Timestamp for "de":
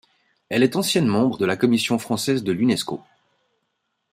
1.37-1.45, 2.43-2.51